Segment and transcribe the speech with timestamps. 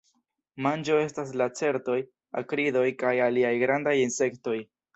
[0.65, 1.99] Manĝo estas lacertoj,
[2.43, 4.59] akridoj kaj aliaj grandaj insektoj.